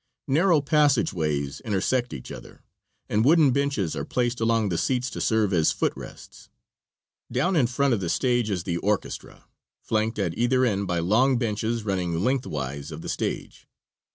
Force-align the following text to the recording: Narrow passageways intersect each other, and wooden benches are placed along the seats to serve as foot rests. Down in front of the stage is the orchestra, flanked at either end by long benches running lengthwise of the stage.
Narrow 0.27 0.61
passageways 0.61 1.61
intersect 1.61 2.11
each 2.11 2.31
other, 2.31 2.63
and 3.07 3.23
wooden 3.23 3.51
benches 3.51 3.95
are 3.95 4.03
placed 4.03 4.41
along 4.41 4.69
the 4.69 4.77
seats 4.79 5.11
to 5.11 5.21
serve 5.21 5.53
as 5.53 5.71
foot 5.71 5.93
rests. 5.95 6.49
Down 7.31 7.55
in 7.55 7.67
front 7.67 7.93
of 7.93 7.99
the 7.99 8.09
stage 8.09 8.49
is 8.49 8.63
the 8.63 8.77
orchestra, 8.77 9.45
flanked 9.83 10.17
at 10.17 10.35
either 10.35 10.65
end 10.65 10.87
by 10.87 10.97
long 10.97 11.37
benches 11.37 11.83
running 11.83 12.21
lengthwise 12.23 12.91
of 12.91 13.01
the 13.03 13.09
stage. 13.09 13.67